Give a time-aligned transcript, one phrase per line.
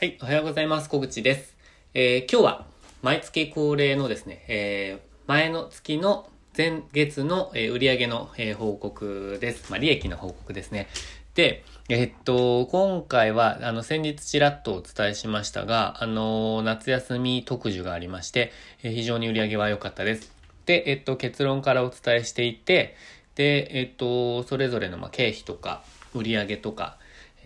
[0.00, 0.88] はい、おはようございます。
[0.88, 1.54] 小口です。
[1.92, 2.66] えー、今日は
[3.02, 9.70] 毎月恒例のですね、えー、前の月の前月の、えー、売上の、え、報告です。
[9.70, 10.88] まあ、利益の報告ですね。
[11.34, 20.32] で、え、っと、今回は、あの、先日ちらっとお伝えしましたが、あの、夏休み特需がありまして、え、非常に売り上げは良かったです。
[20.64, 22.96] で、えっと、結論からお伝えしていて、
[23.34, 25.82] で、えっと、それぞれの、ま、経費とか、
[26.14, 26.96] 売上とか、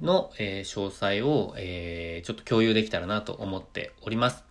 [0.00, 4.44] の、えー、詳細を、えー、ちょっと共有できたらなと思っております。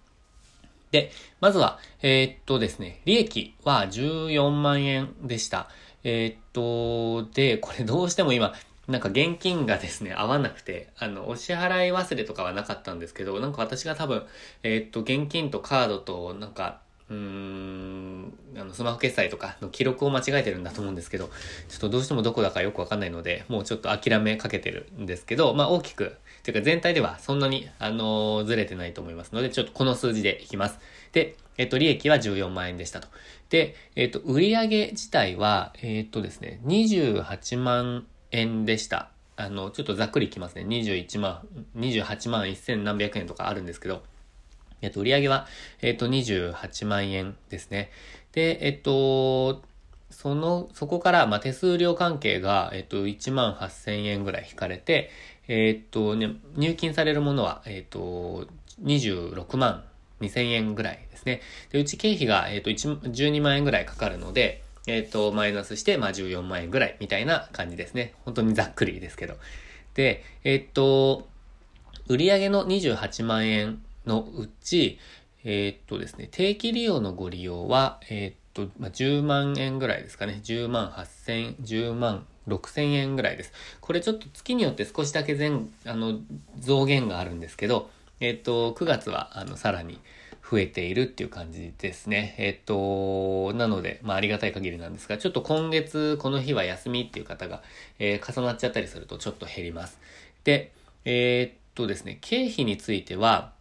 [0.92, 5.70] で、まずは、えー、っとですね、利益は14万円でした。
[6.04, 8.54] えー、っと、で、これどうしても今、
[8.88, 14.26] なんか現金がですね、合わなくて、あの、お支払い忘れとかはなかったんですけど、なんか私が多分、
[14.64, 21.30] えー、っと、現金とカードと、なんか、うーん、あの、スマホ決済とかの記録を間違えてるんだと思うんですけど、
[21.70, 30.80] ちょっとどうしてもどこだかよくわかんないので、もうちょっと諦めかけてるんですけど、まあ大きく、というか全体ではそんなに、あのー、ずれてないと思いますので、ちょっとこの数字でいきます。
[31.14, 33.08] で、えっと、利益は14万円でしたと。
[33.50, 39.10] で、えっと、売上自体は、えっとですね、28万円でした。
[39.38, 40.64] あの、ちょっとざっくりいきますね。
[40.64, 44.04] 21万、28万1000何百円とかあるんですけど、
[44.82, 45.48] えっと、売上は、
[45.82, 47.92] えっと、28万円ですね。
[48.32, 49.64] で、えっと、
[50.10, 55.10] その、そこから、まあ、手数料関係が、えっと、1万8000円ぐらい引かれて、
[55.48, 58.48] えっとね、入金されるものは、えっと、
[58.84, 59.84] 26万
[60.22, 61.42] 2000円ぐらいですね。
[61.72, 68.14] で、うち経費が、えっと、12万円ぐらいかかるので、えっと、マイナスして、まあ、14万円ぐらいみたいな感じですね。
[68.26, 69.36] 本当にざっくりですけど。
[69.94, 71.28] で、えっと、
[72.08, 75.00] 売上の28万円のうち、
[75.44, 80.40] えー、っとですね、定期利用のご利用は、えー、っと、まあ、10万円ぐらいですかね。
[80.44, 83.54] 10万8000、10万6000円ぐらいです。
[83.82, 86.20] これちょっと月によって少しだけ全、あの、
[86.58, 90.00] 増減があるんですけど、えっと、9月は、あの、さらに
[90.50, 92.36] 増えているっていう感じですね。
[92.38, 97.62] えっと、なので、まあ、ありがたい限りなんですが、ちょっと今月、この日は休みっていう方が、
[98.00, 100.00] えー、重なっちゃったりするとちょっと減ります。
[100.46, 100.72] で、
[101.06, 103.54] えー、っとですね、経費については、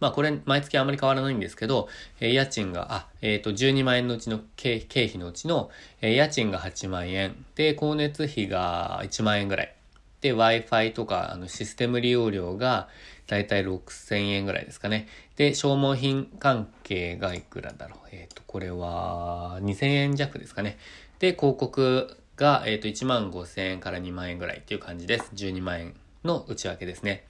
[0.00, 1.88] まあこれ毎月あまり変わらないんですけど、
[2.20, 5.70] え、家賃が、あ、えっ、ー、と、12万円のうちの経費のうちの、
[6.00, 9.74] え、家賃が8万円、で、光熱費が1万円ぐらい、
[10.20, 12.88] で、Wi-Fi とか、あの、システム利用料が、
[13.26, 15.06] だいたい6000円ぐらいですかね。
[15.36, 17.98] で、消耗品関係がいくらだろう。
[18.10, 20.78] えっ、ー、と、これは、2000円弱ですかね。
[21.18, 25.30] で、広告が、えっ、ー、と、1万5000円から2万円ぐらいっていう感じです。
[25.34, 25.94] 12万円
[26.24, 27.24] の内訳ですね。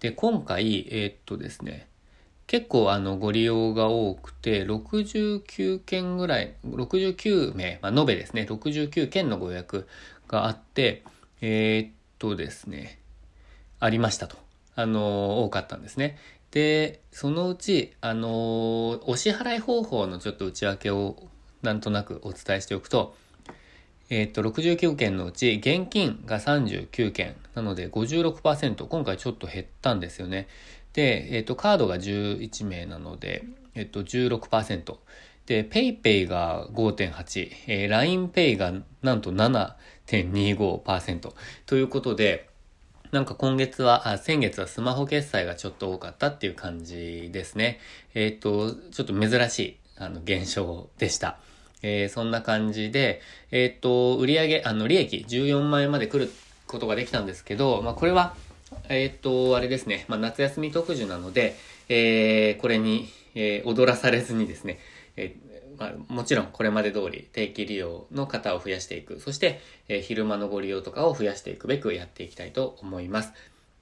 [0.00, 1.88] で、今回、えー、っとですね、
[2.46, 9.86] 結構あのご利用が多くて、69件ぐらい、69名、まあ、延べですね、69件のご予約
[10.28, 11.02] があって、
[11.40, 12.98] えー、っとですね、
[13.80, 14.36] ありましたと。
[14.74, 16.18] あの、多かったんですね。
[16.50, 21.16] で、そのうち、あの、お支払い方法のちょっと内訳を
[21.62, 23.14] なんとなくお伝えしておくと、
[24.10, 27.36] えっ、と、69件のうち、現金が39件。
[27.54, 28.86] なので56%。
[28.86, 30.48] 今回ちょっと減ったんですよね。
[30.94, 34.96] で、えっ、と、カードが11名なので、えっ、と、16%。
[35.44, 41.32] で、PayPay が5.8、えー、LINEPay がなんと7.25%。
[41.66, 42.48] ということで、
[43.12, 47.78] なんか今月は、あ、先月はスマホ決済がちょっと多かったっていう感じですね。
[48.14, 51.38] えっ、と、ちょっと珍しい、あの、現象でした。
[51.82, 56.30] えー、そんな感じで、えー、っと、売上あの、利益14万円まで来る
[56.66, 58.34] ことができたんですけど、まあ、これは、
[58.88, 61.56] えー、っと、あれですね、まあ、夏休み特需なので、
[61.88, 64.78] えー、これに、えー、踊らされずにですね、
[65.16, 73.32] えー、まあ、もちろんこれまで通り定期利用の方を増やしていく、そして、えー、昼間のご利用とかを増やしていくべくやっていきたいと思います。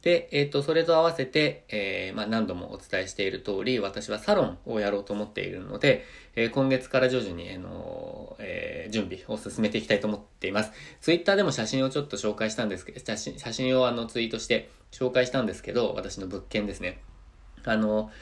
[0.07, 6.05] で、えっ、ー、と、それと合わせて、えー、まあ、何度もお伝えしている通り、私はサロンをやろうと思っているので、
[6.37, 10.71] えー、今月から徐々に、あのえ準備を進めていきたいと思っています。
[11.01, 17.01] ツイッターでも写真をちょっと紹介したんですけど、写真、写真をあのツイートして紹介したんですけど、私の物件ですね。
[17.65, 18.13] あの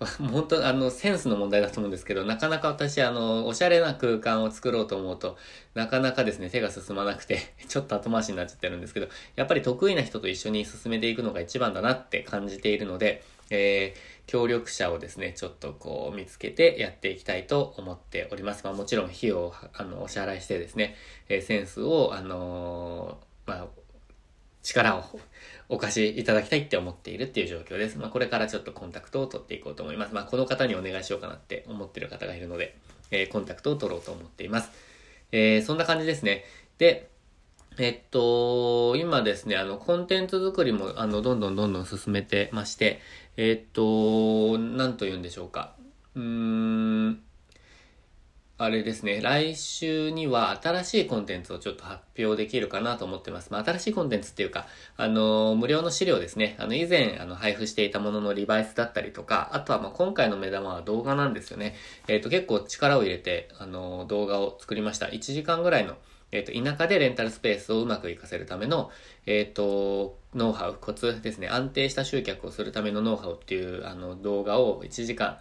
[0.00, 5.36] 本当、あの、センスの問題だと思うんですけど、なかなか私、あの、おしゃれな空間を作ろうと思うと、
[5.74, 18.64] なかなかですね、手が進まなくて、 ちょっと後回しになっちゃってるんですけど、やっぱり得意な人と一緒に進めていくのが一番だなって感じているので、えー、協力者をですね、ちょっとこう見つけてやっていきたいと思っております。
[18.64, 20.96] まあもちろん費用をあのお支払いしてですね、
[21.28, 23.66] えー、センスを、あのー、まあ、
[24.62, 25.04] 力を
[25.68, 27.98] お貸しいただきたいって思っているっていう状況です。
[27.98, 30.14] まあ、これからちょっとコンタクトを取っていこうと思います。
[30.14, 32.76] まあ、この方にお願いしようかなって思ってる方がいるので、
[33.10, 34.70] えー、コンタクトを取ろうと思っています。
[35.32, 36.44] えー、そんな感じですね。
[36.78, 37.08] で、
[37.78, 43.00] えっと、今ですね、あの、コンテンツ作りも、あの、どんどんどんどん進めてまして、
[43.36, 45.74] えっと、なんと言うんでしょうか。
[46.16, 46.79] うーん、
[48.62, 53.50] あれですね、来週には新しいコンテンツをちょっと発表できるかなと思ってます。
[53.50, 54.66] まあ、新しいコンテンツっていうか、
[54.98, 56.56] あの、無料の資料ですね。
[56.58, 61.74] あの、以前、あの、配布していたもののリバイスだったりとか、あとは、ま、今回の目玉は動画なんですよね。
[62.06, 65.06] えっ、ー、と、結構力を入れて、あの、動画を作りました。
[65.06, 65.96] 1時間ぐらいの、
[66.30, 68.90] えっ、ー、と、田舎でレンタルスペースをうまく活かせるための、
[69.24, 71.48] えっ、ー、と、ノウハウ、コツですね。
[71.48, 75.38] 安定した集客をするためのノウハウっていう、あの、動画を1時間、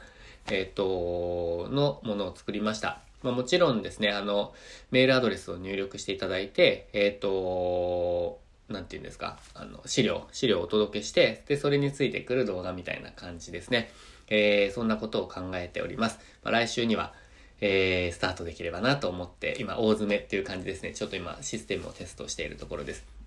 [0.50, 3.02] えっ、と、のものを作りました。
[3.22, 4.54] まあ、もちろんですね、あの、
[4.92, 8.40] メールアドレスを入力していただいて、えっ、ー、と、
[8.70, 13.92] なんて言うんですか、あの、資料、資料をお届けして、で、それについてくる動画みたいな感じですね。
[14.28, 16.20] えー、そんなことを考えております。
[16.44, 17.14] まあ、来週には、
[17.62, 20.94] えー、スタートできればなと思って、今、大詰めっていう感じですね。
[20.94, 23.19] ちょっと今、システムをテストしているところです。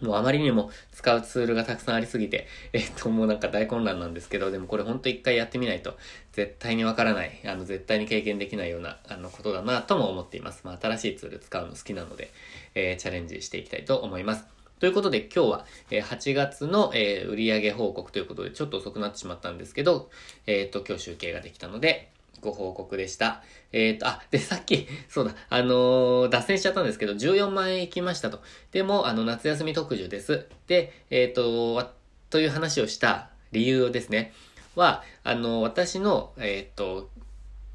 [0.00, 5.96] もうあまりにも使うツールがたくさんありすぎて、 えっと、もうなんか大混乱なんですけど、でもこれほんと一回やってみないと、
[6.32, 10.62] 絶対にわからない、あの、絶対に経験できないような、あの、ことだなとも思っています。
[10.64, 12.30] まあ、新しいツール使うの好きなので、
[12.74, 14.44] えー、チャレンジしていきたいと思います。
[14.80, 20.10] ということで今日は、8月の、えー、売上報告ということでちょっと遅くなってしまったんですけど、
[20.46, 22.10] えっ、と、今日集計ができたので、
[22.40, 23.42] ご報告でした。
[23.72, 28.40] えっ、ー、と、あ、で、さっき、 そうだ、あのー、脱線しちゃったんですけど、14万円行きましたと。
[28.72, 30.46] でも、あの、夏休み特需です。
[30.66, 31.92] で、えっ、ー、と、
[32.30, 34.32] という話をした理由ですね。
[34.74, 37.10] は、あの、私の、えっ、と、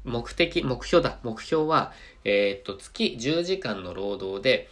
[0.04, 1.18] 目的、目標だ。
[1.22, 1.92] 目標は、
[2.24, 4.68] えっ、と、月10時間の労働で、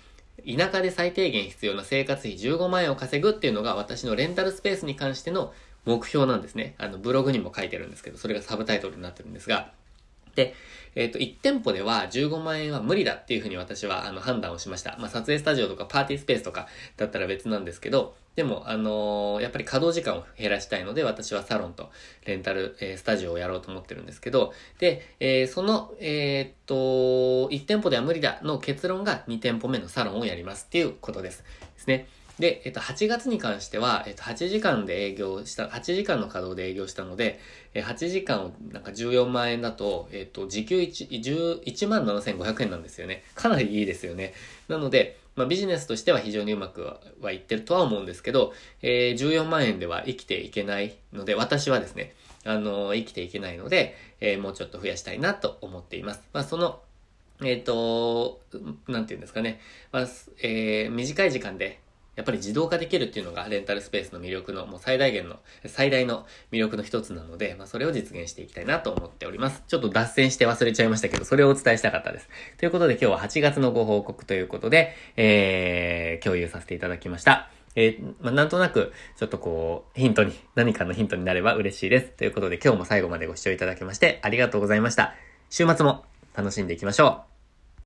[0.46, 5.52] 田舎で最低限必要な生活費15万円を稼ぐっていうのが私のレンタルスペースに関しての
[5.84, 6.74] 目標なんですね。
[6.78, 9.72] あの、ブログにも書いてるんですけど、それがサブタイトルになってるんですが、
[10.34, 10.54] で、
[10.94, 14.96] えっ、ー、と、1店舗では15万円は無理だっていうふうに私はあの判断をしました。
[14.98, 21.90] まあ、撮影スタジオとかパーティースペースとかだったら別なんですけど、でも、あのー、やっぱり稼働時間を減らしたいので、私はサロンと
[22.24, 26.74] レンタル、えー、スタジオをやろうと思ってるんですけど、で、えー、その、えっと、
[27.50, 31.44] 1店舗では無理だの結論が2店舗目のサロンをやりますっていうことです。
[31.74, 32.06] ですね。
[32.42, 37.38] で、えっと、8月に関しては、えっと、8時間で営業した、8時間の稼働で営業したので、
[37.72, 43.22] え8時間をなんか14万円だと、えっと、時給 1, 1万7500円なんですよね。
[43.36, 44.34] かなりいいですよね。
[44.66, 46.82] なので、まあ、ビジネスとしては非常にうまく
[47.20, 48.52] はいってるとは思うんですけど、
[48.82, 52.12] えー、14万円では生きていけないので、私はですね、
[52.44, 56.22] あのー、生きていけないので、えー、もうちょっと増やしたいなと思っています。
[56.32, 56.80] まあ、その、
[57.44, 58.40] えっ、と、
[58.88, 59.60] なんていうんですかね、
[59.92, 60.08] まあ、
[60.42, 61.78] えー、短い時間で、
[62.16, 65.36] やっぱり自動化できるっていうのがレンタルスペースの魅力のもう最大限の、
[65.66, 69.62] 最大の魅力の一つなので、まあそれを実現していきたいなと思っております。
[69.66, 72.28] ちょっと脱線して忘れちゃいましたけど、それをお伝えしたかったです。
[72.58, 77.50] ということで今日は8月のご報告ということで、えー、共有させていただきました。
[77.74, 82.10] えー、まあ、なんとなく、ちょっとこう、ヒントに、何かのヒントになれば嬉しいです。
[82.10, 85.14] ということで今日も最後までご視聴いただきましてありがとうございました。
[85.48, 86.04] 週末も
[86.34, 87.31] 楽しんでいきましょう。